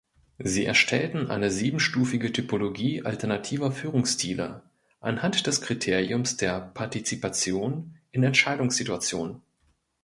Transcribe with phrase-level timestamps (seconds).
[0.39, 4.63] Sie erstellten eine siebenstufige Typologie alternativer Führungsstile
[4.99, 9.43] anhand des Kriteriums der Partizipation in Entscheidungssituationen.